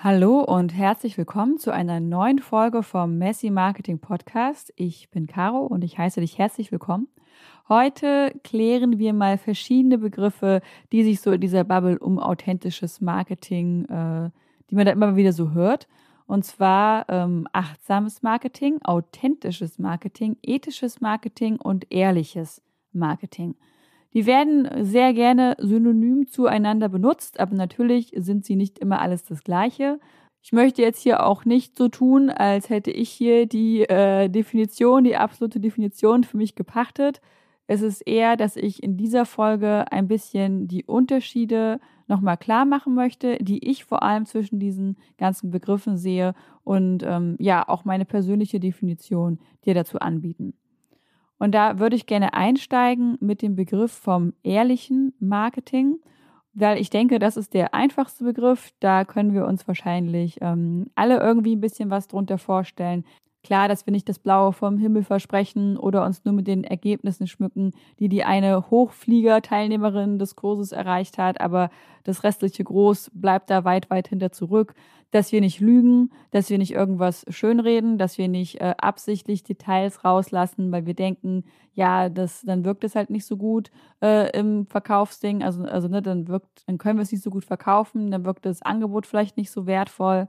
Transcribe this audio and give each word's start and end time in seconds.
Hallo 0.00 0.42
und 0.42 0.72
herzlich 0.72 1.18
willkommen 1.18 1.58
zu 1.58 1.72
einer 1.72 1.98
neuen 1.98 2.38
Folge 2.38 2.84
vom 2.84 3.18
Messi 3.18 3.50
Marketing 3.50 3.98
Podcast. 3.98 4.72
Ich 4.76 5.10
bin 5.10 5.26
Caro 5.26 5.66
und 5.66 5.82
ich 5.82 5.98
heiße 5.98 6.20
dich 6.20 6.38
herzlich 6.38 6.70
willkommen. 6.70 7.08
Heute 7.68 8.32
klären 8.44 9.00
wir 9.00 9.12
mal 9.12 9.38
verschiedene 9.38 9.98
Begriffe, 9.98 10.62
die 10.92 11.02
sich 11.02 11.20
so 11.20 11.32
in 11.32 11.40
dieser 11.40 11.64
Bubble 11.64 11.98
um 11.98 12.20
authentisches 12.20 13.00
Marketing, 13.00 13.86
äh, 13.86 14.30
die 14.70 14.76
man 14.76 14.86
da 14.86 14.92
immer 14.92 15.16
wieder 15.16 15.32
so 15.32 15.50
hört. 15.50 15.88
Und 16.28 16.44
zwar 16.44 17.08
ähm, 17.08 17.48
achtsames 17.52 18.22
Marketing, 18.22 18.80
authentisches 18.84 19.80
Marketing, 19.80 20.36
ethisches 20.44 21.00
Marketing 21.00 21.56
und 21.56 21.90
ehrliches 21.90 22.62
Marketing. 22.92 23.56
Die 24.14 24.26
werden 24.26 24.68
sehr 24.84 25.12
gerne 25.12 25.56
synonym 25.58 26.26
zueinander 26.26 26.88
benutzt, 26.88 27.40
aber 27.40 27.54
natürlich 27.54 28.12
sind 28.16 28.44
sie 28.44 28.56
nicht 28.56 28.78
immer 28.78 29.00
alles 29.00 29.24
das 29.24 29.44
Gleiche. 29.44 30.00
Ich 30.42 30.52
möchte 30.52 30.82
jetzt 30.82 31.02
hier 31.02 31.26
auch 31.26 31.44
nicht 31.44 31.76
so 31.76 31.88
tun, 31.88 32.30
als 32.30 32.70
hätte 32.70 32.90
ich 32.90 33.10
hier 33.10 33.46
die 33.46 33.82
äh, 33.82 34.28
Definition, 34.28 35.04
die 35.04 35.16
absolute 35.16 35.60
Definition 35.60 36.24
für 36.24 36.38
mich 36.38 36.54
gepachtet. 36.54 37.20
Es 37.66 37.82
ist 37.82 38.00
eher, 38.00 38.36
dass 38.36 38.56
ich 38.56 38.82
in 38.82 38.96
dieser 38.96 39.26
Folge 39.26 39.84
ein 39.92 40.08
bisschen 40.08 40.68
die 40.68 40.84
Unterschiede 40.84 41.80
nochmal 42.06 42.38
klar 42.38 42.64
machen 42.64 42.94
möchte, 42.94 43.36
die 43.42 43.68
ich 43.68 43.84
vor 43.84 44.02
allem 44.02 44.24
zwischen 44.24 44.58
diesen 44.58 44.96
ganzen 45.18 45.50
Begriffen 45.50 45.98
sehe 45.98 46.34
und 46.64 47.02
ähm, 47.02 47.36
ja, 47.38 47.68
auch 47.68 47.84
meine 47.84 48.06
persönliche 48.06 48.58
Definition 48.58 49.38
dir 49.66 49.74
dazu 49.74 49.98
anbieten. 49.98 50.54
Und 51.38 51.52
da 51.54 51.78
würde 51.78 51.96
ich 51.96 52.06
gerne 52.06 52.34
einsteigen 52.34 53.16
mit 53.20 53.42
dem 53.42 53.54
Begriff 53.54 53.92
vom 53.92 54.32
ehrlichen 54.42 55.14
Marketing, 55.20 55.98
weil 56.52 56.80
ich 56.80 56.90
denke, 56.90 57.18
das 57.18 57.36
ist 57.36 57.54
der 57.54 57.74
einfachste 57.74 58.24
Begriff. 58.24 58.72
Da 58.80 59.04
können 59.04 59.34
wir 59.34 59.46
uns 59.46 59.68
wahrscheinlich 59.68 60.38
ähm, 60.40 60.90
alle 60.96 61.20
irgendwie 61.20 61.54
ein 61.54 61.60
bisschen 61.60 61.90
was 61.90 62.08
drunter 62.08 62.38
vorstellen. 62.38 63.04
Klar, 63.48 63.66
dass 63.66 63.86
wir 63.86 63.92
nicht 63.92 64.10
das 64.10 64.18
Blaue 64.18 64.52
vom 64.52 64.76
Himmel 64.76 65.04
versprechen 65.04 65.78
oder 65.78 66.04
uns 66.04 66.22
nur 66.26 66.34
mit 66.34 66.46
den 66.46 66.64
Ergebnissen 66.64 67.26
schmücken, 67.26 67.72
die 67.98 68.10
die 68.10 68.22
eine 68.22 68.70
Hochflieger-Teilnehmerin 68.70 70.18
des 70.18 70.36
Kurses 70.36 70.72
erreicht 70.72 71.16
hat, 71.16 71.40
aber 71.40 71.70
das 72.04 72.24
restliche 72.24 72.62
Groß 72.62 73.10
bleibt 73.14 73.48
da 73.48 73.64
weit, 73.64 73.88
weit 73.88 74.08
hinter 74.08 74.32
zurück. 74.32 74.74
Dass 75.12 75.32
wir 75.32 75.40
nicht 75.40 75.60
lügen, 75.60 76.12
dass 76.30 76.50
wir 76.50 76.58
nicht 76.58 76.74
irgendwas 76.74 77.24
schönreden, 77.30 77.96
dass 77.96 78.18
wir 78.18 78.28
nicht 78.28 78.60
äh, 78.60 78.74
absichtlich 78.76 79.44
Details 79.44 80.04
rauslassen, 80.04 80.70
weil 80.70 80.84
wir 80.84 80.92
denken, 80.92 81.44
ja, 81.72 82.10
das, 82.10 82.42
dann 82.42 82.66
wirkt 82.66 82.84
es 82.84 82.96
halt 82.96 83.08
nicht 83.08 83.24
so 83.24 83.38
gut 83.38 83.70
äh, 84.02 84.30
im 84.38 84.66
Verkaufsding. 84.66 85.42
Also, 85.42 85.62
also 85.62 85.88
ne, 85.88 86.02
dann 86.02 86.28
wirkt, 86.28 86.64
dann 86.66 86.76
können 86.76 86.98
wir 86.98 87.02
es 87.02 87.12
nicht 87.12 87.24
so 87.24 87.30
gut 87.30 87.46
verkaufen, 87.46 88.10
dann 88.10 88.26
wirkt 88.26 88.44
das 88.44 88.60
Angebot 88.60 89.06
vielleicht 89.06 89.38
nicht 89.38 89.50
so 89.50 89.66
wertvoll 89.66 90.28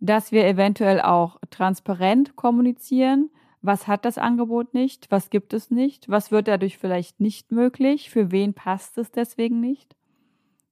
dass 0.00 0.32
wir 0.32 0.46
eventuell 0.46 1.00
auch 1.00 1.38
transparent 1.50 2.34
kommunizieren. 2.36 3.30
Was 3.62 3.86
hat 3.86 4.06
das 4.06 4.16
Angebot 4.16 4.72
nicht? 4.72 5.10
Was 5.10 5.28
gibt 5.28 5.52
es 5.52 5.70
nicht? 5.70 6.08
Was 6.08 6.30
wird 6.30 6.48
dadurch 6.48 6.78
vielleicht 6.78 7.20
nicht 7.20 7.52
möglich? 7.52 8.10
Für 8.10 8.30
wen 8.30 8.54
passt 8.54 8.96
es 8.96 9.12
deswegen 9.12 9.60
nicht? 9.60 9.94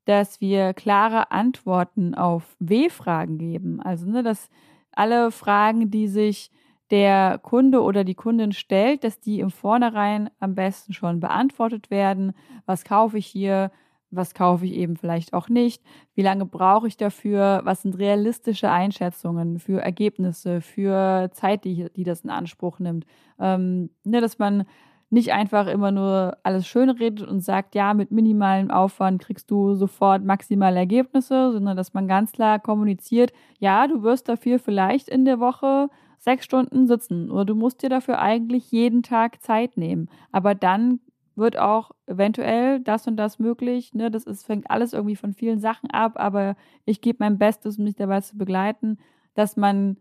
Dass 0.06 0.40
wir 0.40 0.72
klare 0.72 1.30
Antworten 1.30 2.14
auf 2.14 2.56
W-Fragen 2.58 3.36
geben. 3.36 3.80
Also, 3.82 4.06
ne, 4.06 4.22
dass 4.22 4.48
alle 4.92 5.30
Fragen, 5.30 5.90
die 5.90 6.08
sich 6.08 6.50
der 6.90 7.38
Kunde 7.42 7.82
oder 7.82 8.04
die 8.04 8.14
Kundin 8.14 8.52
stellt, 8.52 9.04
dass 9.04 9.20
die 9.20 9.40
im 9.40 9.50
Vornherein 9.50 10.30
am 10.40 10.54
besten 10.54 10.94
schon 10.94 11.20
beantwortet 11.20 11.90
werden. 11.90 12.32
Was 12.64 12.84
kaufe 12.84 13.18
ich 13.18 13.26
hier? 13.26 13.70
Was 14.10 14.34
kaufe 14.34 14.64
ich 14.64 14.72
eben 14.72 14.96
vielleicht 14.96 15.32
auch 15.32 15.48
nicht, 15.48 15.82
wie 16.14 16.22
lange 16.22 16.46
brauche 16.46 16.88
ich 16.88 16.96
dafür, 16.96 17.60
was 17.64 17.82
sind 17.82 17.98
realistische 17.98 18.70
Einschätzungen 18.70 19.58
für 19.58 19.80
Ergebnisse, 19.82 20.60
für 20.60 21.30
Zeit, 21.32 21.64
die, 21.64 21.88
die 21.94 22.04
das 22.04 22.22
in 22.22 22.30
Anspruch 22.30 22.78
nimmt. 22.78 23.04
Ähm, 23.38 23.90
ne, 24.04 24.20
dass 24.20 24.38
man 24.38 24.64
nicht 25.10 25.32
einfach 25.32 25.66
immer 25.68 25.90
nur 25.90 26.36
alles 26.42 26.66
schön 26.66 26.90
redet 26.90 27.26
und 27.26 27.40
sagt, 27.40 27.74
ja, 27.74 27.94
mit 27.94 28.10
minimalem 28.10 28.70
Aufwand 28.70 29.22
kriegst 29.22 29.50
du 29.50 29.74
sofort 29.74 30.22
maximale 30.22 30.76
Ergebnisse, 30.76 31.52
sondern 31.52 31.76
dass 31.76 31.94
man 31.94 32.08
ganz 32.08 32.32
klar 32.32 32.58
kommuniziert, 32.58 33.32
ja, 33.58 33.86
du 33.86 34.02
wirst 34.02 34.28
dafür 34.28 34.58
vielleicht 34.58 35.08
in 35.08 35.24
der 35.24 35.40
Woche 35.40 35.88
sechs 36.18 36.44
Stunden 36.44 36.86
sitzen 36.86 37.30
oder 37.30 37.46
du 37.46 37.54
musst 37.54 37.82
dir 37.82 37.88
dafür 37.88 38.18
eigentlich 38.18 38.70
jeden 38.70 39.02
Tag 39.02 39.42
Zeit 39.42 39.76
nehmen. 39.76 40.10
Aber 40.30 40.54
dann 40.54 41.00
wird 41.38 41.58
auch 41.58 41.92
eventuell 42.06 42.80
das 42.80 43.06
und 43.06 43.16
das 43.16 43.38
möglich. 43.38 43.94
Ne? 43.94 44.10
Das 44.10 44.24
ist, 44.24 44.44
fängt 44.44 44.70
alles 44.70 44.92
irgendwie 44.92 45.16
von 45.16 45.32
vielen 45.32 45.60
Sachen 45.60 45.90
ab, 45.90 46.12
aber 46.16 46.56
ich 46.84 47.00
gebe 47.00 47.18
mein 47.20 47.38
Bestes, 47.38 47.78
um 47.78 47.84
mich 47.84 47.96
dabei 47.96 48.20
zu 48.20 48.36
begleiten, 48.36 48.98
dass 49.34 49.56
man 49.56 49.96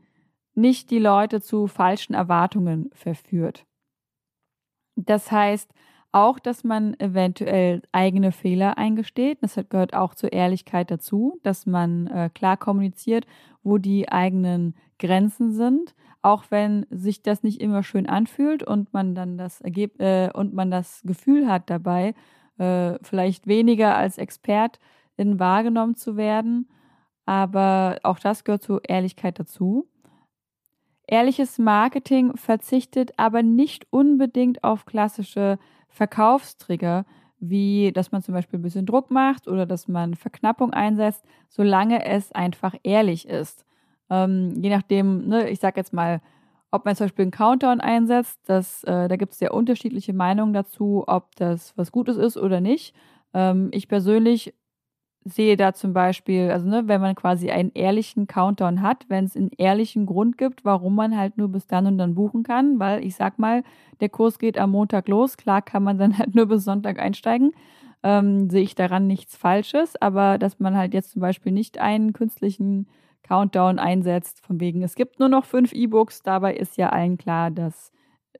nicht 0.55 0.89
die 0.89 0.99
Leute 0.99 1.39
zu 1.41 1.67
falschen 1.67 2.13
Erwartungen 2.13 2.89
verführt. 2.93 3.65
Das 4.95 5.31
heißt 5.31 5.71
auch, 6.11 6.39
dass 6.39 6.63
man 6.63 6.99
eventuell 6.99 7.83
eigene 7.91 8.31
Fehler 8.31 8.77
eingesteht. 8.77 9.37
Das 9.41 9.59
gehört 9.69 9.93
auch 9.93 10.15
zur 10.15 10.33
Ehrlichkeit 10.33 10.89
dazu, 10.89 11.39
dass 11.43 11.65
man 11.65 12.07
äh, 12.07 12.29
klar 12.33 12.57
kommuniziert, 12.57 13.27
wo 13.61 13.77
die 13.77 14.09
eigenen 14.09 14.75
Grenzen 14.97 15.53
sind 15.53 15.93
auch 16.27 16.45
wenn 16.49 16.85
sich 16.89 17.21
das 17.21 17.41
nicht 17.41 17.61
immer 17.61 17.83
schön 17.83 18.07
anfühlt 18.07 18.61
und 18.61 18.93
man 18.93 19.15
dann 19.15 19.38
das 19.38 19.61
Ergeb 19.61 20.01
äh, 20.01 20.29
und 20.33 20.53
man 20.53 20.69
das 20.69 21.01
Gefühl 21.05 21.47
hat 21.47 21.69
dabei, 21.69 22.13
äh, 22.57 22.95
vielleicht 23.01 23.47
weniger 23.47 23.95
als 23.95 24.17
Expertin 24.17 25.39
wahrgenommen 25.39 25.95
zu 25.95 26.17
werden. 26.17 26.67
Aber 27.25 27.99
auch 28.03 28.19
das 28.19 28.43
gehört 28.43 28.63
zur 28.63 28.81
Ehrlichkeit 28.88 29.39
dazu. 29.39 29.88
Ehrliches 31.07 31.57
Marketing 31.59 32.35
verzichtet 32.35 33.13
aber 33.15 33.41
nicht 33.41 33.88
unbedingt 33.89 34.65
auf 34.65 34.85
klassische 34.85 35.57
Verkaufstrigger, 35.88 37.05
wie 37.39 37.94
dass 37.94 38.11
man 38.11 38.21
zum 38.21 38.33
Beispiel 38.33 38.59
ein 38.59 38.63
bisschen 38.63 38.85
Druck 38.85 39.11
macht 39.11 39.47
oder 39.47 39.65
dass 39.65 39.88
man 39.88 40.15
Verknappung 40.15 40.73
einsetzt, 40.73 41.23
solange 41.47 42.03
es 42.05 42.33
einfach 42.33 42.75
ehrlich 42.83 43.29
ist. 43.29 43.66
Ähm, 44.09 44.53
je 44.62 44.69
nachdem, 44.69 45.28
ne, 45.28 45.50
ich 45.50 45.59
sag 45.59 45.78
jetzt 45.78 45.94
mal, 45.94 46.22
ob 46.72 46.85
man 46.85 46.95
zum 46.95 47.06
Beispiel 47.06 47.23
einen 47.23 47.31
Countdown 47.31 47.81
einsetzt, 47.81 48.40
das, 48.45 48.84
äh, 48.84 49.07
da 49.07 49.16
gibt 49.16 49.34
es 49.34 49.40
sehr 49.40 49.53
unterschiedliche 49.53 50.13
Meinungen 50.13 50.53
dazu, 50.53 51.03
ob 51.07 51.35
das 51.35 51.73
was 51.78 51.91
Gutes 51.91 52.18
ist 52.18 52.38
oder 52.38 52.62
nicht. 52.62 52.95
Ähm, 53.34 53.69
ich 53.73 53.88
persönlich 53.88 54.53
sehe 55.25 55.57
da 55.57 55.73
zum 55.73 55.94
Beispiel, 55.94 56.51
also 56.51 56.68
ne, 56.69 56.88
wenn 56.88 57.01
man 57.01 57.16
quasi 57.16 57.50
einen 57.51 57.72
ehrlichen 57.73 58.28
Countdown 58.28 58.81
hat, 58.81 59.06
wenn 59.09 59.25
es 59.25 59.35
einen 59.35 59.51
ehrlichen 59.57 60.06
Grund 60.06 60.38
gibt, 60.38 60.63
warum 60.66 60.95
man 60.95 61.18
halt 61.18 61.38
nur 61.38 61.50
bis 61.50 61.68
dann 61.68 61.85
und 61.85 61.97
dann 61.97 62.16
buchen 62.16 62.44
kann, 62.44 62.79
weil 62.79 63.03
ich 63.06 63.16
sag 63.16 63.38
mal, 63.39 63.63
der 64.00 64.09
Kurs 64.09 64.39
geht 64.39 64.57
am 64.57 64.72
Montag 64.72 65.07
los, 65.09 65.38
klar 65.38 65.62
kann 65.62 65.84
man 65.84 65.97
dann 65.97 66.18
halt 66.18 66.35
nur 66.35 66.45
bis 66.47 66.63
Sonntag 66.63 67.00
einsteigen, 67.00 67.51
ähm, 68.03 68.50
sehe 68.50 68.63
ich 68.63 68.75
daran 68.75 69.07
nichts 69.07 69.35
Falsches, 69.35 69.95
aber 70.01 70.38
dass 70.38 70.59
man 70.59 70.78
halt 70.78 70.94
jetzt 70.94 71.12
zum 71.12 71.22
Beispiel 71.22 71.51
nicht 71.51 71.79
einen 71.79 72.13
künstlichen 72.13 72.88
Countdown 73.23 73.79
einsetzt, 73.79 74.39
von 74.45 74.59
wegen, 74.59 74.83
es 74.83 74.95
gibt 74.95 75.19
nur 75.19 75.29
noch 75.29 75.45
fünf 75.45 75.73
E-Books. 75.73 76.23
Dabei 76.23 76.55
ist 76.55 76.78
ja 76.78 76.89
allen 76.89 77.17
klar, 77.17 77.51
dass 77.51 77.91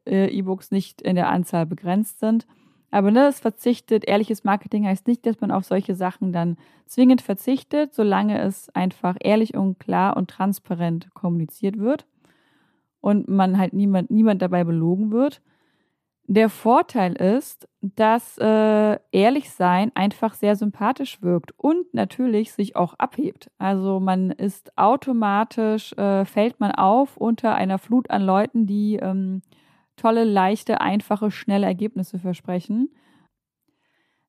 äh, 0.06 0.28
E-Books 0.28 0.72
nicht 0.72 1.02
in 1.02 1.16
der 1.16 1.30
Anzahl 1.30 1.66
begrenzt 1.66 2.20
sind. 2.20 2.48
Aber 2.90 3.12
ne, 3.12 3.28
es 3.28 3.40
verzichtet, 3.40 4.08
ehrliches 4.08 4.44
Marketing 4.44 4.86
heißt 4.86 5.08
nicht, 5.08 5.26
dass 5.26 5.42
man 5.42 5.52
auf 5.52 5.66
solche 5.66 5.94
Sachen 5.94 6.32
dann 6.32 6.58
zwingend 6.86 7.22
verzichtet, 7.22 7.94
solange 7.94 8.40
es 8.40 8.70
einfach 8.70 9.18
ehrlich 9.20 9.56
und 9.56 9.80
klar 9.80 10.16
und 10.16 10.30
transparent 10.30 11.14
kommuniziert 11.14 11.78
wird 11.78 12.06
und 13.02 13.28
man 13.28 13.58
halt 13.58 13.74
niemand, 13.74 14.10
niemand 14.10 14.42
dabei 14.42 14.64
belogen 14.64 15.12
wird. 15.12 15.42
Der 16.30 16.50
Vorteil 16.50 17.14
ist, 17.14 17.70
dass 17.80 18.38
äh, 18.38 19.00
ehrlich 19.14 19.50
sein 19.50 19.94
einfach 19.96 20.34
sehr 20.34 20.58
sympathisch 20.58 21.22
wirkt 21.22 21.54
und 21.58 21.94
natürlich 21.94 22.52
sich 22.52 22.76
auch 22.76 22.96
abhebt. 22.96 23.50
Also 23.58 24.02
man 24.02 24.32
ist 24.32 24.78
automatisch, 24.78 25.94
äh, 25.94 26.26
fällt 26.26 26.60
man 26.60 26.72
auf 26.74 27.16
unter 27.16 27.56
einer 27.56 27.78
Flut 27.78 28.10
an 28.10 28.24
Leuten, 28.24 28.68
die 28.68 28.98
ähm, 28.98 29.42
tolle, 29.96 30.26
leichte, 30.26 30.82
einfache, 30.82 31.32
schnelle 31.32 31.66
Ergebnisse 31.66 32.20
versprechen. 32.20 32.90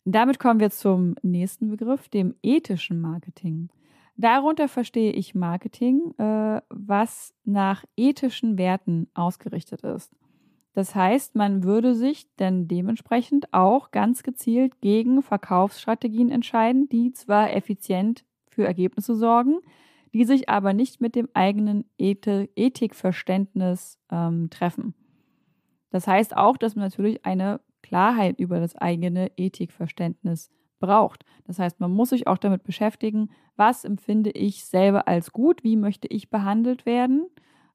Damit 0.04 0.38
kommen 0.38 0.60
wir 0.60 0.70
zum 0.70 1.16
nächsten 1.22 1.68
Begriff, 1.68 2.08
dem 2.08 2.36
ethischen 2.44 3.00
Marketing. 3.00 3.70
Darunter 4.16 4.68
verstehe 4.68 5.12
ich 5.12 5.34
Marketing, 5.34 6.14
äh, 6.16 6.62
was 6.70 7.34
nach 7.44 7.84
ethischen 7.96 8.56
Werten 8.56 9.08
ausgerichtet 9.14 9.82
ist. 9.82 10.14
Das 10.78 10.94
heißt, 10.94 11.34
man 11.34 11.64
würde 11.64 11.96
sich 11.96 12.28
dann 12.36 12.68
dementsprechend 12.68 13.52
auch 13.52 13.90
ganz 13.90 14.22
gezielt 14.22 14.80
gegen 14.80 15.22
Verkaufsstrategien 15.22 16.30
entscheiden, 16.30 16.88
die 16.88 17.10
zwar 17.10 17.52
effizient 17.52 18.24
für 18.46 18.64
Ergebnisse 18.64 19.16
sorgen, 19.16 19.58
die 20.14 20.24
sich 20.24 20.48
aber 20.48 20.74
nicht 20.74 21.00
mit 21.00 21.16
dem 21.16 21.28
eigenen 21.34 21.84
Ethikverständnis 21.98 23.98
ähm, 24.12 24.50
treffen. 24.50 24.94
Das 25.90 26.06
heißt 26.06 26.36
auch, 26.36 26.56
dass 26.56 26.76
man 26.76 26.84
natürlich 26.84 27.26
eine 27.26 27.58
Klarheit 27.82 28.38
über 28.38 28.60
das 28.60 28.76
eigene 28.76 29.32
Ethikverständnis 29.36 30.48
braucht. 30.78 31.24
Das 31.44 31.58
heißt, 31.58 31.80
man 31.80 31.90
muss 31.90 32.10
sich 32.10 32.28
auch 32.28 32.38
damit 32.38 32.62
beschäftigen, 32.62 33.30
was 33.56 33.84
empfinde 33.84 34.30
ich 34.30 34.64
selber 34.64 35.08
als 35.08 35.32
gut, 35.32 35.64
wie 35.64 35.74
möchte 35.74 36.06
ich 36.06 36.30
behandelt 36.30 36.86
werden, 36.86 37.26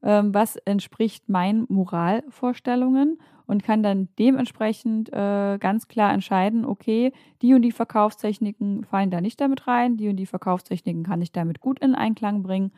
ähm, 0.04 0.34
was 0.34 0.58
entspricht 0.58 1.30
meinen 1.30 1.66
Moralvorstellungen 1.70 3.20
und 3.46 3.64
kann 3.64 3.84
dann 3.84 4.10
dementsprechend 4.20 5.12
äh, 5.12 5.58
ganz 5.60 5.88
klar 5.88 6.14
entscheiden, 6.14 6.66
okay, 6.66 7.12
die 7.42 7.54
und 7.54 7.62
die 7.62 7.72
Verkaufstechniken 7.72 8.84
fallen 8.84 9.12
da 9.12 9.22
nicht 9.22 9.40
damit 9.42 9.68
rein, 9.68 9.98
die 9.98 10.10
und 10.10 10.18
die 10.18 10.26
Verkaufstechniken 10.26 11.04
kann 11.04 11.22
ich 11.22 11.32
damit 11.32 11.60
gut 11.60 11.80
in 11.80 11.96
Einklang 11.96 12.44
bringen. 12.44 12.72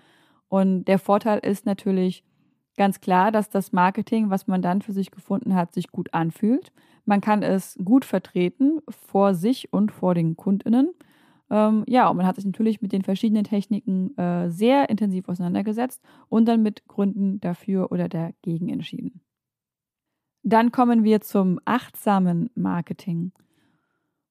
Und 0.48 0.86
der 0.86 1.00
Vorteil 1.00 1.40
ist 1.40 1.66
natürlich 1.66 2.24
ganz 2.78 3.02
klar, 3.02 3.32
dass 3.32 3.50
das 3.50 3.72
Marketing, 3.72 4.30
was 4.30 4.48
man 4.48 4.62
dann 4.62 4.82
für 4.82 4.94
sich 4.94 5.12
gefunden 5.12 5.56
hat, 5.56 5.74
sich 5.74 5.92
gut 5.92 6.14
anfühlt. 6.14 6.72
Man 7.06 7.22
kann 7.22 7.44
es 7.44 7.78
gut 7.84 8.06
vertreten 8.06 8.82
vor 8.90 9.34
sich 9.34 9.72
und 9.72 9.92
vor 9.92 10.16
den 10.16 10.36
Kundinnen. 10.36 10.94
Ähm, 11.50 11.84
ja, 11.88 12.10
und 12.10 12.18
man 12.18 12.26
hat 12.26 12.36
sich 12.36 12.46
natürlich 12.46 12.82
mit 12.82 12.92
den 12.92 13.04
verschiedenen 13.04 13.44
Techniken 13.44 14.18
äh, 14.18 14.50
sehr 14.50 14.90
intensiv 14.90 15.30
auseinandergesetzt 15.30 16.02
und 16.30 16.48
dann 16.48 16.64
mit 16.64 16.88
Gründen 16.88 17.40
dafür 17.40 17.92
oder 17.92 18.10
dagegen 18.10 18.70
entschieden. 18.70 19.22
Dann 20.44 20.72
kommen 20.72 21.04
wir 21.04 21.22
zum 21.22 21.60
achtsamen 21.66 22.50
Marketing. 22.56 23.32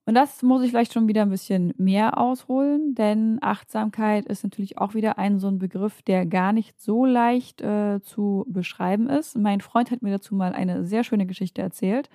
Und 0.07 0.15
das 0.15 0.43
muss 0.43 0.63
ich 0.63 0.71
vielleicht 0.71 0.93
schon 0.93 1.09
wieder 1.09 1.23
ein 1.23 1.31
bisschen 1.31 1.73
mehr 1.79 2.19
ausholen, 2.19 2.95
denn 2.95 3.39
Achtsamkeit 3.41 4.27
ist 4.27 4.45
natürlich 4.45 4.77
auch 4.77 4.93
wieder 4.93 5.17
ein 5.19 5.39
so 5.39 5.49
ein 5.49 5.59
Begriff, 5.59 6.03
der 6.03 6.27
gar 6.27 6.53
nicht 6.53 6.79
so 6.79 7.07
leicht 7.07 7.63
äh, 7.63 8.01
zu 8.03 8.45
beschreiben 8.49 9.09
ist. 9.09 9.39
Mein 9.39 9.63
Freund 9.63 9.91
hat 9.91 10.03
mir 10.03 10.11
dazu 10.11 10.35
mal 10.35 10.53
eine 10.53 10.85
sehr 10.85 11.05
schöne 11.05 11.25
Geschichte 11.25 11.63
erzählt 11.63 12.11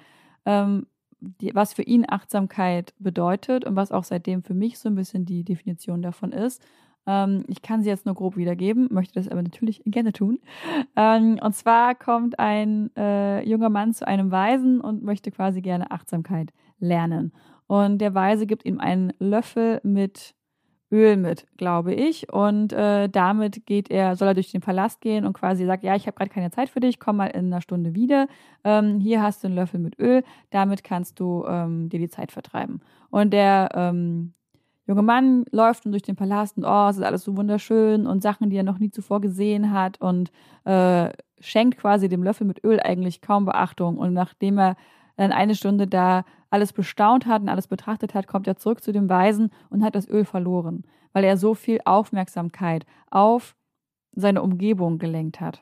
ähm, 0.45 0.85
die, 1.21 1.53
was 1.53 1.73
für 1.73 1.83
ihn 1.83 2.05
Achtsamkeit 2.07 2.93
bedeutet 2.99 3.65
und 3.65 3.75
was 3.75 3.91
auch 3.91 4.03
seitdem 4.03 4.43
für 4.43 4.53
mich 4.53 4.79
so 4.79 4.89
ein 4.89 4.95
bisschen 4.95 5.25
die 5.25 5.43
Definition 5.43 6.01
davon 6.01 6.31
ist. 6.31 6.61
Ähm, 7.05 7.43
ich 7.47 7.61
kann 7.61 7.81
sie 7.81 7.89
jetzt 7.89 8.05
nur 8.05 8.15
grob 8.15 8.37
wiedergeben, 8.37 8.87
möchte 8.91 9.15
das 9.15 9.27
aber 9.27 9.41
natürlich 9.41 9.81
gerne 9.85 10.13
tun. 10.13 10.39
Ähm, 10.95 11.39
und 11.41 11.55
zwar 11.55 11.95
kommt 11.95 12.39
ein 12.39 12.95
äh, 12.95 13.43
junger 13.47 13.69
Mann 13.69 13.93
zu 13.93 14.07
einem 14.07 14.31
Weisen 14.31 14.81
und 14.81 15.03
möchte 15.03 15.31
quasi 15.31 15.61
gerne 15.61 15.91
Achtsamkeit 15.91 16.51
lernen. 16.79 17.33
Und 17.67 17.99
der 17.99 18.15
Weise 18.15 18.47
gibt 18.47 18.65
ihm 18.65 18.79
einen 18.79 19.13
Löffel 19.19 19.79
mit 19.83 20.35
Öl 20.91 21.17
mit, 21.17 21.45
glaube 21.57 21.93
ich. 21.93 22.31
Und 22.31 22.73
äh, 22.73 23.09
damit 23.09 23.65
geht 23.65 23.91
er, 23.91 24.15
soll 24.15 24.29
er 24.29 24.33
durch 24.33 24.51
den 24.51 24.61
Palast 24.61 25.01
gehen 25.01 25.25
und 25.25 25.33
quasi 25.33 25.65
sagt, 25.65 25.83
ja, 25.83 25.95
ich 25.95 26.07
habe 26.07 26.17
gerade 26.17 26.31
keine 26.31 26.51
Zeit 26.51 26.69
für 26.69 26.79
dich, 26.79 26.99
komm 26.99 27.17
mal 27.17 27.27
in 27.27 27.47
einer 27.47 27.61
Stunde 27.61 27.95
wieder. 27.95 28.27
Ähm, 28.63 28.99
hier 28.99 29.21
hast 29.21 29.43
du 29.43 29.47
einen 29.47 29.55
Löffel 29.55 29.79
mit 29.79 29.99
Öl, 29.99 30.23
damit 30.49 30.83
kannst 30.83 31.19
du 31.19 31.45
ähm, 31.47 31.89
dir 31.89 31.99
die 31.99 32.09
Zeit 32.09 32.31
vertreiben. 32.31 32.81
Und 33.09 33.31
der 33.31 33.69
ähm, 33.73 34.33
junge 34.87 35.03
Mann 35.03 35.45
läuft 35.51 35.85
durch 35.85 36.01
den 36.01 36.15
Palast 36.15 36.57
und 36.57 36.65
oh, 36.65 36.87
es 36.89 36.97
ist 36.97 37.03
alles 37.03 37.23
so 37.23 37.37
wunderschön 37.37 38.07
und 38.07 38.23
Sachen, 38.23 38.49
die 38.49 38.57
er 38.57 38.63
noch 38.63 38.79
nie 38.79 38.89
zuvor 38.89 39.21
gesehen 39.21 39.71
hat 39.71 40.01
und 40.01 40.31
äh, 40.65 41.09
schenkt 41.39 41.77
quasi 41.77 42.09
dem 42.09 42.23
Löffel 42.23 42.47
mit 42.47 42.63
Öl 42.63 42.79
eigentlich 42.79 43.21
kaum 43.21 43.45
Beachtung. 43.45 43.97
Und 43.97 44.13
nachdem 44.13 44.57
er 44.57 44.75
dann 45.19 45.33
eine 45.33 45.53
Stunde 45.53 45.85
da 45.85 46.23
alles 46.49 46.71
bestaunt 46.71 47.25
hat 47.25 47.41
und 47.41 47.49
alles 47.49 47.67
betrachtet 47.67 48.13
hat, 48.13 48.27
kommt 48.27 48.47
er 48.47 48.55
zurück 48.55 48.81
zu 48.81 48.93
dem 48.93 49.09
Weisen 49.09 49.51
und 49.69 49.83
hat 49.83 49.93
das 49.95 50.07
Öl 50.07 50.23
verloren, 50.23 50.83
weil 51.11 51.25
er 51.25 51.35
so 51.35 51.55
viel 51.55 51.81
Aufmerksamkeit 51.83 52.85
auf 53.11 53.57
seine 54.15 54.41
Umgebung 54.41 54.97
gelenkt 54.97 55.41
hat. 55.41 55.61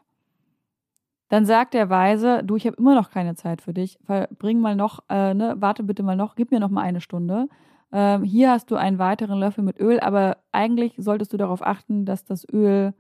Dann 1.29 1.45
sagt 1.45 1.73
der 1.73 1.89
Weise, 1.89 2.43
du, 2.43 2.55
ich 2.55 2.67
habe 2.67 2.77
immer 2.77 2.93
noch 2.93 3.09
keine 3.09 3.33
Zeit 3.33 3.63
für 3.63 3.73
dich, 3.73 3.97
bring 4.37 4.59
mal 4.59 4.75
noch, 4.75 4.99
äh, 5.09 5.33
ne, 5.33 5.55
warte 5.57 5.83
bitte 5.83 6.03
mal 6.03 6.15
noch, 6.15 6.35
gib 6.35 6.51
mir 6.51 6.59
noch 6.59 6.69
mal 6.69 6.83
eine 6.83 7.01
Stunde. 7.01 7.49
Ähm, 7.91 8.23
hier 8.23 8.51
hast 8.51 8.69
du 8.69 8.75
einen 8.75 8.99
weiteren 8.99 9.39
Löffel 9.39 9.63
mit 9.63 9.79
Öl, 9.79 9.99
aber 9.99 10.37
eigentlich 10.51 10.93
solltest 10.97 11.33
du 11.33 11.37
darauf 11.37 11.65
achten, 11.65 12.05
dass 12.05 12.25
das 12.25 12.45
Öl 12.53 12.93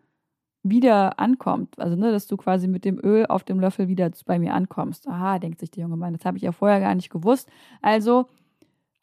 wieder 0.69 1.19
ankommt. 1.19 1.79
Also, 1.79 1.95
ne, 1.95 2.11
dass 2.11 2.27
du 2.27 2.37
quasi 2.37 2.67
mit 2.67 2.85
dem 2.85 2.99
Öl 3.03 3.25
auf 3.27 3.43
dem 3.43 3.59
Löffel 3.59 3.87
wieder 3.87 4.11
bei 4.25 4.39
mir 4.39 4.53
ankommst. 4.53 5.07
Aha, 5.07 5.39
denkt 5.39 5.59
sich 5.59 5.71
der 5.71 5.83
junge 5.83 5.97
Mann, 5.97 6.13
das 6.13 6.25
habe 6.25 6.37
ich 6.37 6.43
ja 6.43 6.51
vorher 6.51 6.79
gar 6.79 6.95
nicht 6.95 7.09
gewusst. 7.09 7.49
Also 7.81 8.27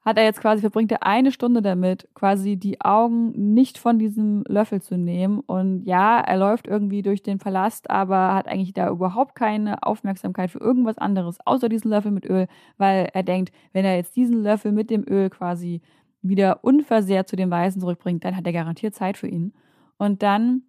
hat 0.05 0.19
er 0.19 0.25
jetzt 0.25 0.41
quasi, 0.41 0.61
verbringt 0.61 0.93
er 0.93 1.07
eine 1.07 1.33
Stunde 1.33 1.63
damit, 1.63 2.09
quasi 2.15 2.57
die 2.57 2.81
Augen 2.83 3.55
nicht 3.55 3.79
von 3.79 3.99
diesem 3.99 4.45
Löffel 4.47 4.83
zu 4.83 4.99
nehmen. 4.99 5.41
Und 5.41 5.85
ja, 5.85 6.21
er 6.21 6.37
läuft 6.37 6.67
irgendwie 6.67 7.01
durch 7.03 7.23
den 7.23 7.39
Palast, 7.39 7.91
aber 7.91 8.35
hat 8.35 8.47
eigentlich 8.47 8.75
da 8.75 8.91
überhaupt 8.91 9.35
keine 9.35 9.83
Aufmerksamkeit 9.83 10.51
für 10.51 10.59
irgendwas 10.61 10.99
anderes, 10.99 11.39
außer 11.47 11.71
diesen 11.71 11.91
Löffel 11.91 12.11
mit 12.11 12.27
Öl, 12.27 12.49
weil 12.77 13.09
er 13.15 13.23
denkt, 13.23 13.55
wenn 13.73 13.87
er 13.87 13.97
jetzt 13.97 14.15
diesen 14.15 14.43
Löffel 14.43 14.73
mit 14.73 14.91
dem 14.91 15.05
Öl 15.09 15.31
quasi 15.31 15.81
wieder 16.21 16.65
unversehrt 16.65 17.29
zu 17.29 17.37
den 17.37 17.51
Weißen 17.51 17.81
zurückbringt, 17.81 18.25
dann 18.25 18.37
hat 18.37 18.47
er 18.47 18.53
garantiert 18.53 18.95
Zeit 18.95 19.17
für 19.17 19.29
ihn. 19.29 19.55
Und 19.97 20.23
dann 20.23 20.63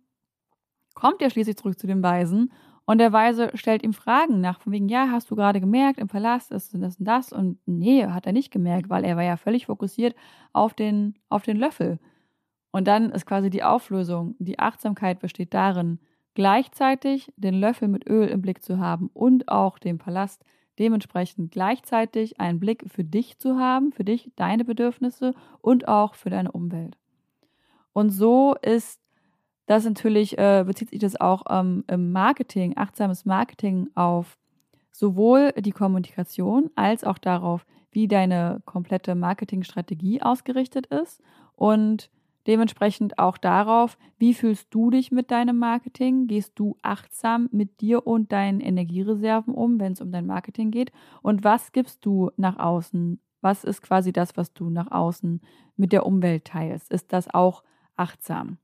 kommt 0.96 1.22
er 1.22 1.30
schließlich 1.30 1.58
zurück 1.58 1.78
zu 1.78 1.86
dem 1.86 2.02
Weisen 2.02 2.52
und 2.86 3.00
der 3.00 3.12
Weise 3.12 3.52
stellt 3.56 3.84
ihm 3.84 3.94
Fragen 3.94 4.42
nach, 4.42 4.60
von 4.60 4.72
wegen, 4.72 4.90
ja, 4.90 5.10
hast 5.12 5.30
du 5.30 5.36
gerade 5.36 5.60
gemerkt, 5.60 6.00
im 6.00 6.08
Palast 6.08 6.52
ist 6.52 6.74
das 6.74 6.98
und 6.98 7.06
das 7.06 7.34
und 7.34 7.58
nee, 7.66 8.06
hat 8.06 8.28
er 8.28 8.34
nicht 8.34 8.52
gemerkt, 8.52 8.90
weil 8.90 9.04
er 9.04 9.16
war 9.16 9.24
ja 9.24 9.38
völlig 9.38 9.66
fokussiert 9.66 10.16
auf 10.54 10.74
den, 10.74 11.16
auf 11.30 11.44
den 11.44 11.58
Löffel. 11.58 12.00
Und 12.72 12.88
dann 12.88 13.12
ist 13.12 13.26
quasi 13.26 13.50
die 13.50 13.64
Auflösung, 13.64 14.36
die 14.38 14.60
Achtsamkeit 14.60 15.20
besteht 15.20 15.54
darin, 15.54 16.00
gleichzeitig 16.36 17.32
den 17.38 17.56
Löffel 17.56 17.88
mit 17.88 18.08
Öl 18.08 18.28
im 18.28 18.42
Blick 18.42 18.64
zu 18.64 18.80
haben 18.80 19.10
und 19.14 19.48
auch 19.48 19.80
den 19.80 19.98
Palast 19.98 20.44
dementsprechend 20.78 21.52
gleichzeitig 21.52 22.40
einen 22.40 22.60
Blick 22.60 22.84
für 22.88 23.04
dich 23.04 23.40
zu 23.40 23.58
haben, 23.58 23.94
für 23.94 24.04
dich, 24.04 24.32
deine 24.36 24.66
Bedürfnisse 24.66 25.34
und 25.62 25.88
auch 25.88 26.16
für 26.16 26.30
deine 26.30 26.52
Umwelt. 26.52 26.98
Und 27.94 28.10
so 28.10 28.56
ist 28.62 29.00
das 29.66 29.86
natürlich 29.86 30.38
äh, 30.38 30.64
bezieht 30.66 30.90
sich 30.92 31.00
das 31.00 31.20
auch 31.20 31.44
ähm, 31.50 31.84
im 31.88 32.12
Marketing, 32.12 32.78
achtsames 32.78 33.26
Marketing 33.26 33.90
auf 33.96 34.38
sowohl 34.92 35.52
die 35.58 35.72
Kommunikation 35.72 36.70
als 36.76 37.04
auch 37.04 37.18
darauf, 37.18 37.66
wie 37.92 38.08
deine 38.08 38.62
komplette 38.66 39.16
Marketingstrategie 39.16 40.22
ausgerichtet 40.22 40.88
ist 40.88 41.22
und 41.56 42.10
dementsprechend 42.48 43.18
auch 43.18 43.38
darauf, 43.38 43.98
wie 44.18 44.34
fühlst 44.34 44.68
du 44.70 44.92
dich 44.92 45.12
mit 45.12 45.32
deinem 45.32 45.58
Marketing? 45.58 46.28
Gehst 46.28 46.54
du 46.56 46.78
achtsam 46.82 47.50
mit 47.52 47.82
dir 47.82 48.06
und 48.06 48.32
deinen 48.32 48.60
Energiereserven 48.60 49.54
um, 49.54 49.80
wenn 49.80 49.94
es 49.94 50.02
um 50.02 50.12
dein 50.12 50.26
Marketing 50.28 50.72
geht? 50.72 50.92
Und 51.22 51.44
was 51.44 51.72
gibst 51.72 52.06
du 52.06 52.32
nach 52.38 52.60
außen? 52.60 53.20
Was 53.42 53.64
ist 53.64 53.82
quasi 53.82 54.14
das, 54.14 54.38
was 54.38 54.54
du 54.54 54.70
nach 54.70 54.92
außen 54.92 55.42
mit 55.76 55.92
der 55.92 56.06
Umwelt 56.06 56.46
teilst? 56.46 56.92
Ist 56.92 57.14
das 57.14 57.34
auch 57.34 57.64
achtsam? 57.96 58.58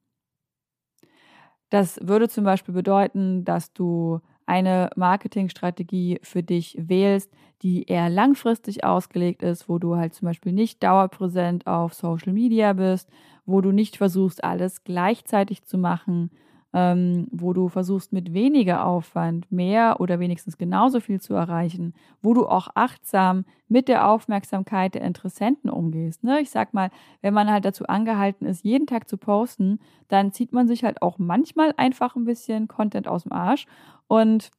Das 1.72 1.98
würde 2.04 2.28
zum 2.28 2.44
Beispiel 2.44 2.74
bedeuten, 2.74 3.46
dass 3.46 3.72
du 3.72 4.20
eine 4.46 4.90
Marketingstrategie 4.98 6.20
für 6.22 6.44
dich 6.44 6.76
wählst, 6.78 7.32
die 7.62 7.84
eher 7.84 8.10
langfristig 8.10 8.84
ausgelegt 8.84 9.42
ist, 9.42 9.70
wo 9.70 9.80
du 9.80 9.96
halt 9.96 10.14
zum 10.14 10.26
Beispiel 10.26 10.52
nicht 10.52 10.84
dauerpräsent 10.84 11.68
auf 11.68 11.94
Social 11.94 12.34
Media 12.34 12.74
bist, 12.74 13.10
wo 13.46 13.62
du 13.62 13.72
nicht 13.72 13.96
versuchst, 13.96 14.44
alles 14.44 14.84
gleichzeitig 14.84 15.64
zu 15.64 15.78
machen, 15.78 16.30
ähm, 16.74 17.28
wo 17.32 17.54
du 17.54 17.68
versuchst 17.68 18.14
mit 18.14 18.34
weniger 18.34 18.86
Aufwand 18.86 19.52
mehr 19.52 20.00
oder 20.00 20.20
wenigstens 20.20 20.58
genauso 20.58 21.00
viel 21.00 21.20
zu 21.20 21.34
erreichen, 21.34 21.94
wo 22.22 22.34
du 22.34 22.48
auch 22.48 22.70
achtsam 22.76 23.46
mit 23.68 23.88
der 23.88 24.08
Aufmerksamkeit 24.08 24.96
der 24.96 25.02
Interessenten 25.02 25.70
umgehst. 25.70 26.24
Ne? 26.24 26.40
Ich 26.40 26.50
sag 26.50 26.74
mal, 26.74 26.90
wenn 27.22 27.34
man 27.34 27.50
halt 27.52 27.66
dazu 27.66 27.86
angehalten 27.88 28.46
ist, 28.46 28.64
jeden 28.64 28.88
Tag 28.88 29.10
zu 29.10 29.18
posten, 29.18 29.80
dann 30.08 30.32
zieht 30.32 30.54
man 30.54 30.68
sich 30.68 30.84
halt 30.84 31.02
auch 31.02 31.18
manchmal 31.18 31.74
einfach 31.78 32.16
ein 32.16 32.26
bisschen 32.26 32.68
Content 32.68 33.08
aus 33.08 33.24
dem 33.24 33.34
Arsch 33.34 33.66
und 34.08 34.52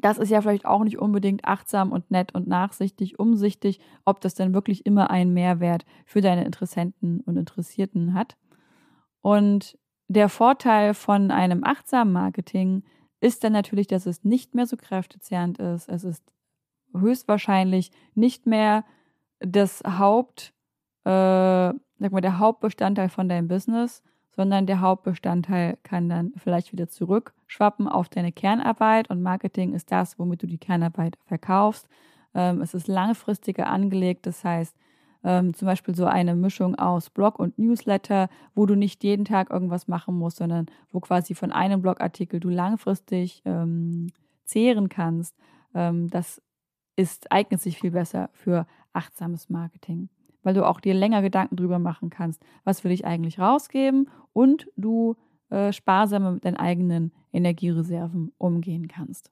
das 0.00 0.18
ist 0.18 0.30
ja 0.30 0.40
vielleicht 0.40 0.64
auch 0.64 0.84
nicht 0.84 0.98
unbedingt 0.98 1.44
achtsam 1.44 1.92
und 1.92 2.10
nett 2.10 2.34
und 2.34 2.48
nachsichtig, 2.48 3.18
umsichtig, 3.18 3.78
ob 4.04 4.20
das 4.20 4.34
dann 4.34 4.54
wirklich 4.54 4.86
immer 4.86 5.10
einen 5.10 5.34
Mehrwert 5.34 5.84
für 6.06 6.20
deine 6.20 6.44
Interessenten 6.44 7.20
und 7.20 7.36
Interessierten 7.36 8.14
hat. 8.14 8.36
Und 9.20 9.78
der 10.08 10.28
Vorteil 10.28 10.94
von 10.94 11.30
einem 11.30 11.64
achtsamen 11.64 12.12
Marketing 12.12 12.84
ist 13.20 13.44
dann 13.44 13.52
natürlich, 13.52 13.86
dass 13.86 14.06
es 14.06 14.24
nicht 14.24 14.54
mehr 14.54 14.66
so 14.66 14.76
kräftezehrend 14.76 15.58
ist. 15.58 15.88
Es 15.88 16.04
ist 16.04 16.24
höchstwahrscheinlich 16.92 17.90
nicht 18.14 18.46
mehr 18.46 18.84
das 19.38 19.82
Haupt, 19.86 20.52
äh, 21.04 21.10
sag 21.10 22.10
mal, 22.10 22.20
der 22.20 22.38
Hauptbestandteil 22.38 23.08
von 23.08 23.28
deinem 23.28 23.48
Business, 23.48 24.02
sondern 24.34 24.66
der 24.66 24.80
Hauptbestandteil 24.80 25.78
kann 25.82 26.08
dann 26.08 26.32
vielleicht 26.36 26.72
wieder 26.72 26.88
zurückschwappen 26.88 27.86
auf 27.86 28.08
deine 28.08 28.32
Kernarbeit 28.32 29.10
und 29.10 29.22
Marketing 29.22 29.74
ist 29.74 29.92
das, 29.92 30.18
womit 30.18 30.42
du 30.42 30.46
die 30.46 30.58
Kernarbeit 30.58 31.18
verkaufst. 31.26 31.88
Ähm, 32.34 32.60
es 32.60 32.74
ist 32.74 32.88
langfristiger 32.88 33.66
angelegt, 33.66 34.26
das 34.26 34.42
heißt, 34.42 34.76
ähm, 35.24 35.54
zum 35.54 35.66
Beispiel 35.66 35.94
so 35.94 36.06
eine 36.06 36.34
Mischung 36.34 36.74
aus 36.76 37.10
Blog 37.10 37.38
und 37.38 37.58
Newsletter, 37.58 38.28
wo 38.54 38.66
du 38.66 38.74
nicht 38.74 39.04
jeden 39.04 39.24
Tag 39.24 39.50
irgendwas 39.50 39.88
machen 39.88 40.16
musst, 40.16 40.38
sondern 40.38 40.66
wo 40.90 41.00
quasi 41.00 41.34
von 41.34 41.52
einem 41.52 41.82
Blogartikel 41.82 42.40
du 42.40 42.48
langfristig 42.48 43.42
ähm, 43.44 44.08
zehren 44.44 44.88
kannst. 44.88 45.36
Ähm, 45.74 46.10
das 46.10 46.42
ist, 46.96 47.30
eignet 47.30 47.60
sich 47.60 47.78
viel 47.78 47.92
besser 47.92 48.30
für 48.32 48.66
achtsames 48.92 49.48
Marketing. 49.48 50.08
weil 50.42 50.54
du 50.54 50.66
auch 50.66 50.80
dir 50.80 50.94
länger 50.94 51.22
Gedanken 51.22 51.56
drüber 51.56 51.78
machen 51.78 52.10
kannst, 52.10 52.42
was 52.64 52.82
will 52.82 52.90
ich 52.90 53.04
eigentlich 53.04 53.38
rausgeben 53.38 54.10
und 54.32 54.68
du 54.76 55.16
äh, 55.50 55.72
sparsamer 55.72 56.32
mit 56.32 56.44
deinen 56.44 56.56
eigenen 56.56 57.12
Energiereserven 57.32 58.32
umgehen 58.38 58.88
kannst. 58.88 59.30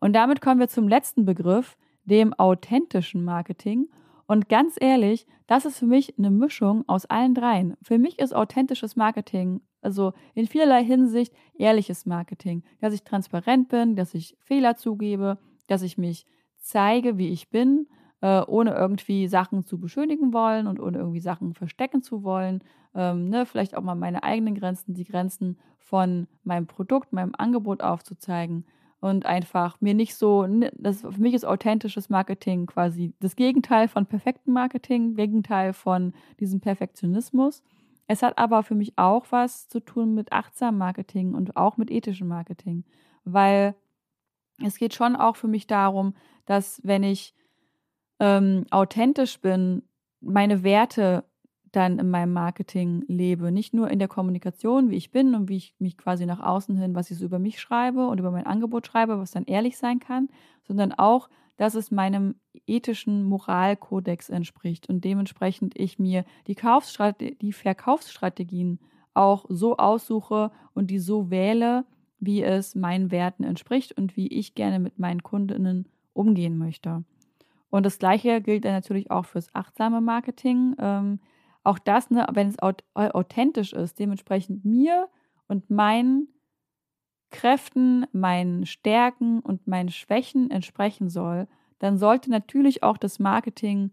Und 0.00 0.14
damit 0.14 0.40
kommen 0.40 0.60
wir 0.60 0.68
zum 0.68 0.88
letzten 0.88 1.24
Begriff, 1.24 1.76
dem 2.04 2.32
authentischen 2.34 3.24
Marketing. 3.24 3.88
Und 4.32 4.48
ganz 4.48 4.78
ehrlich, 4.80 5.26
das 5.46 5.66
ist 5.66 5.78
für 5.78 5.86
mich 5.86 6.16
eine 6.16 6.30
Mischung 6.30 6.88
aus 6.88 7.04
allen 7.04 7.34
dreien. 7.34 7.76
Für 7.82 7.98
mich 7.98 8.18
ist 8.18 8.34
authentisches 8.34 8.96
Marketing, 8.96 9.60
also 9.82 10.14
in 10.32 10.46
vielerlei 10.46 10.82
Hinsicht 10.82 11.34
ehrliches 11.52 12.06
Marketing, 12.06 12.62
dass 12.80 12.94
ich 12.94 13.04
transparent 13.04 13.68
bin, 13.68 13.94
dass 13.94 14.14
ich 14.14 14.34
Fehler 14.40 14.76
zugebe, 14.76 15.36
dass 15.66 15.82
ich 15.82 15.98
mich 15.98 16.24
zeige, 16.56 17.18
wie 17.18 17.28
ich 17.28 17.50
bin, 17.50 17.88
äh, 18.22 18.40
ohne 18.46 18.74
irgendwie 18.74 19.28
Sachen 19.28 19.66
zu 19.66 19.78
beschönigen 19.78 20.32
wollen 20.32 20.66
und 20.66 20.80
ohne 20.80 20.96
irgendwie 20.96 21.20
Sachen 21.20 21.52
verstecken 21.52 22.00
zu 22.00 22.22
wollen. 22.22 22.64
Ähm, 22.94 23.28
ne, 23.28 23.44
vielleicht 23.44 23.76
auch 23.76 23.82
mal 23.82 23.96
meine 23.96 24.22
eigenen 24.22 24.54
Grenzen, 24.54 24.94
die 24.94 25.04
Grenzen 25.04 25.58
von 25.78 26.26
meinem 26.42 26.66
Produkt, 26.66 27.12
meinem 27.12 27.34
Angebot 27.36 27.82
aufzuzeigen 27.82 28.64
und 29.02 29.26
einfach 29.26 29.80
mir 29.80 29.94
nicht 29.94 30.14
so, 30.14 30.46
das 30.74 31.00
für 31.00 31.20
mich 31.20 31.34
ist 31.34 31.44
authentisches 31.44 32.08
Marketing 32.08 32.66
quasi 32.66 33.12
das 33.18 33.34
Gegenteil 33.34 33.88
von 33.88 34.06
perfektem 34.06 34.54
Marketing, 34.54 35.16
Gegenteil 35.16 35.72
von 35.72 36.14
diesem 36.38 36.60
Perfektionismus. 36.60 37.64
Es 38.06 38.22
hat 38.22 38.38
aber 38.38 38.62
für 38.62 38.76
mich 38.76 38.96
auch 38.96 39.26
was 39.30 39.66
zu 39.66 39.80
tun 39.80 40.14
mit 40.14 40.30
achtsam 40.30 40.78
Marketing 40.78 41.34
und 41.34 41.56
auch 41.56 41.76
mit 41.78 41.90
ethischem 41.90 42.28
Marketing, 42.28 42.84
weil 43.24 43.74
es 44.64 44.78
geht 44.78 44.94
schon 44.94 45.16
auch 45.16 45.34
für 45.34 45.48
mich 45.48 45.66
darum, 45.66 46.14
dass 46.46 46.80
wenn 46.84 47.02
ich 47.02 47.34
ähm, 48.20 48.66
authentisch 48.70 49.40
bin, 49.40 49.82
meine 50.20 50.62
Werte 50.62 51.24
dann 51.72 51.98
in 51.98 52.10
meinem 52.10 52.32
Marketing 52.32 53.04
lebe. 53.08 53.50
Nicht 53.50 53.74
nur 53.74 53.90
in 53.90 53.98
der 53.98 54.08
Kommunikation, 54.08 54.90
wie 54.90 54.96
ich 54.96 55.10
bin 55.10 55.34
und 55.34 55.48
wie 55.48 55.56
ich 55.56 55.74
mich 55.78 55.96
quasi 55.96 56.26
nach 56.26 56.40
außen 56.40 56.76
hin, 56.76 56.94
was 56.94 57.10
ich 57.10 57.18
so 57.18 57.24
über 57.24 57.38
mich 57.38 57.60
schreibe 57.60 58.06
und 58.06 58.18
über 58.18 58.30
mein 58.30 58.46
Angebot 58.46 58.86
schreibe, 58.86 59.18
was 59.18 59.30
dann 59.30 59.44
ehrlich 59.44 59.78
sein 59.78 59.98
kann, 59.98 60.28
sondern 60.62 60.92
auch, 60.92 61.28
dass 61.56 61.74
es 61.74 61.90
meinem 61.90 62.36
ethischen 62.66 63.24
Moralkodex 63.24 64.30
entspricht 64.30 64.88
und 64.88 65.04
dementsprechend 65.04 65.78
ich 65.78 65.98
mir 65.98 66.24
die, 66.46 66.56
die 67.40 67.52
Verkaufsstrategien 67.52 68.78
auch 69.14 69.44
so 69.48 69.76
aussuche 69.76 70.50
und 70.74 70.90
die 70.90 70.98
so 70.98 71.30
wähle, 71.30 71.84
wie 72.18 72.42
es 72.42 72.74
meinen 72.74 73.10
Werten 73.10 73.44
entspricht 73.44 73.96
und 73.96 74.16
wie 74.16 74.28
ich 74.28 74.54
gerne 74.54 74.78
mit 74.78 74.98
meinen 74.98 75.22
Kundinnen 75.22 75.88
umgehen 76.12 76.56
möchte. 76.56 77.04
Und 77.70 77.86
das 77.86 77.98
Gleiche 77.98 78.40
gilt 78.40 78.64
dann 78.64 78.72
natürlich 78.72 79.10
auch 79.10 79.24
fürs 79.24 79.54
achtsame 79.54 80.00
Marketing. 80.00 80.76
Ähm, 80.78 81.20
auch 81.64 81.78
das, 81.78 82.10
ne, 82.10 82.26
wenn 82.32 82.48
es 82.48 82.58
authentisch 82.94 83.72
ist, 83.72 83.98
dementsprechend 83.98 84.64
mir 84.64 85.08
und 85.48 85.70
meinen 85.70 86.28
Kräften, 87.30 88.06
meinen 88.12 88.66
Stärken 88.66 89.40
und 89.40 89.66
meinen 89.66 89.88
Schwächen 89.88 90.50
entsprechen 90.50 91.08
soll, 91.08 91.48
dann 91.78 91.98
sollte 91.98 92.30
natürlich 92.30 92.82
auch 92.82 92.96
das 92.98 93.18
Marketing 93.18 93.90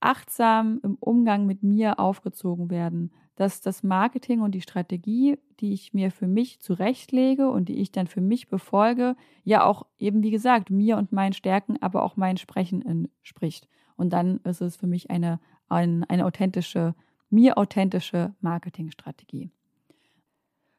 achtsam 0.00 0.80
im 0.82 0.96
Umgang 1.00 1.46
mit 1.46 1.62
mir 1.62 1.98
aufgezogen 1.98 2.70
werden, 2.70 3.12
dass 3.34 3.60
das 3.60 3.82
Marketing 3.82 4.40
und 4.40 4.52
die 4.52 4.60
Strategie, 4.60 5.38
die 5.60 5.72
ich 5.72 5.92
mir 5.92 6.10
für 6.10 6.26
mich 6.26 6.60
zurechtlege 6.60 7.50
und 7.50 7.68
die 7.68 7.78
ich 7.80 7.92
dann 7.92 8.06
für 8.06 8.20
mich 8.20 8.48
befolge, 8.48 9.16
ja 9.44 9.64
auch 9.64 9.84
eben 9.98 10.22
wie 10.22 10.30
gesagt 10.30 10.70
mir 10.70 10.96
und 10.96 11.12
meinen 11.12 11.32
Stärken, 11.32 11.76
aber 11.82 12.02
auch 12.02 12.16
meinen 12.16 12.38
Sprechen 12.38 12.82
entspricht. 12.82 13.68
Und 13.96 14.10
dann 14.12 14.38
ist 14.44 14.60
es 14.60 14.76
für 14.76 14.86
mich 14.86 15.10
eine, 15.10 15.40
eine, 15.68 16.08
eine 16.08 16.26
authentische 16.26 16.94
mir 17.30 17.58
authentische 17.58 18.34
Marketingstrategie. 18.40 19.50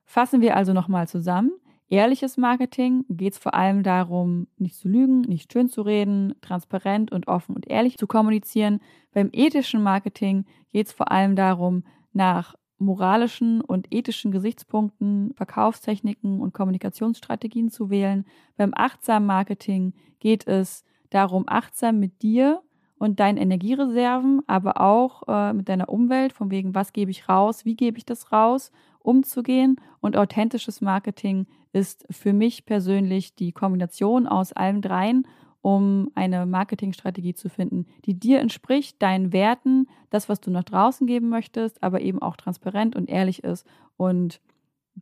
Fassen 0.06 0.42
wir 0.42 0.56
also 0.56 0.74
nochmal 0.74 1.08
zusammen. 1.08 1.52
Ehrliches 1.90 2.38
Marketing 2.38 3.06
geht 3.10 3.34
es 3.34 3.40
vor 3.40 3.54
allem 3.54 3.84
darum, 3.84 4.48
nicht 4.58 4.76
zu 4.76 4.90
lügen, 4.90 5.22
nicht 5.22 5.52
schön 5.52 5.70
zu 5.70 5.82
reden, 5.82 6.36
transparent 6.42 7.12
und 7.12 7.28
offen 7.28 7.56
und 7.56 7.70
ehrlich 7.70 7.98
zu 7.98 8.08
kommunizieren. 8.08 8.82
Beim 9.14 9.30
ethischen 9.32 9.82
Marketing 9.82 10.46
geht 10.72 10.88
es 10.88 10.94
vor 10.94 11.12
allem 11.12 11.36
darum, 11.36 11.84
nach 12.12 12.56
moralischen 12.78 13.62
und 13.62 13.94
ethischen 13.94 14.32
Gesichtspunkten 14.32 15.34
Verkaufstechniken 15.36 16.42
und 16.42 16.54
Kommunikationsstrategien 16.54 17.70
zu 17.70 17.90
wählen. 17.90 18.26
Beim 18.58 18.74
achtsamen 18.76 19.26
Marketing 19.26 19.94
geht 20.20 20.46
es 20.46 20.84
darum, 21.10 21.46
achtsam 21.48 22.00
mit 22.00 22.22
dir 22.22 22.62
und 23.00 23.20
deinen 23.20 23.38
Energiereserven, 23.38 24.42
aber 24.48 24.82
auch 24.82 25.24
äh, 25.28 25.54
mit 25.54 25.70
deiner 25.70 25.90
Umwelt, 25.90 26.34
von 26.34 26.52
wegen, 26.52 26.76
was 26.76 26.94
gebe 26.94 27.12
ich 27.12 27.30
raus, 27.30 27.66
wie 27.66 27.76
gebe 27.76 27.98
ich 27.98 28.06
das 28.06 28.32
raus, 28.32 28.72
umzugehen. 29.00 29.80
Und 30.02 30.18
authentisches 30.18 30.82
Marketing 30.82 31.48
ist 31.74 32.06
für 32.10 32.34
mich 32.34 32.66
persönlich 32.66 33.36
die 33.36 33.52
Kombination 33.52 34.28
aus 34.28 34.54
allem 34.54 34.82
dreien, 34.82 35.28
um 35.62 36.12
eine 36.16 36.46
Marketingstrategie 36.46 37.34
zu 37.34 37.50
finden, 37.50 37.86
die 38.06 38.14
dir 38.14 38.40
entspricht, 38.40 39.02
deinen 39.02 39.34
Werten, 39.34 39.88
das, 40.10 40.30
was 40.30 40.40
du 40.40 40.50
nach 40.50 40.64
draußen 40.64 41.08
geben 41.08 41.30
möchtest, 41.30 41.84
aber 41.84 42.02
eben 42.02 42.22
auch 42.22 42.38
transparent 42.38 42.96
und 42.96 43.10
ehrlich 43.10 43.44
ist 43.44 43.68
und 43.98 44.40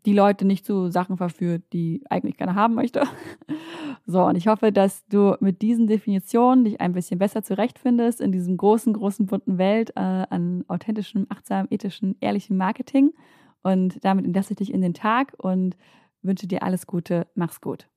die 0.05 0.13
Leute 0.13 0.45
nicht 0.45 0.65
zu 0.65 0.89
Sachen 0.89 1.17
verführt, 1.17 1.63
die 1.71 2.03
eigentlich 2.09 2.37
keiner 2.37 2.55
haben 2.55 2.75
möchte. 2.75 3.03
So, 4.07 4.23
und 4.23 4.35
ich 4.35 4.47
hoffe, 4.47 4.71
dass 4.71 5.05
du 5.07 5.35
mit 5.39 5.61
diesen 5.63 5.87
Definitionen 5.87 6.63
dich 6.63 6.79
ein 6.79 6.93
bisschen 6.93 7.17
besser 7.17 7.41
zurechtfindest 7.43 8.21
in 8.21 8.31
diesem 8.31 8.55
großen, 8.55 8.93
großen, 8.93 9.25
bunten 9.25 9.57
Welt 9.57 9.91
äh, 9.95 9.99
an 9.99 10.63
authentischem, 10.67 11.25
achtsamen, 11.29 11.67
ethischen, 11.71 12.15
ehrlichen 12.19 12.55
Marketing. 12.55 13.13
Und 13.63 14.03
damit 14.05 14.25
entlasse 14.25 14.53
ich 14.53 14.57
dich 14.57 14.73
in 14.73 14.81
den 14.81 14.93
Tag 14.93 15.33
und 15.37 15.75
wünsche 16.21 16.47
dir 16.47 16.61
alles 16.61 16.85
Gute. 16.85 17.25
Mach's 17.33 17.61
gut. 17.61 17.87